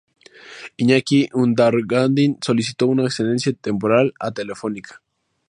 Iñaki 0.77 1.29
Urdangarin 1.31 2.39
solicitó 2.41 2.87
una 2.87 3.03
excedencia 3.03 3.53
temporal 3.53 4.15
a 4.19 4.31
Telefónica. 4.31 5.03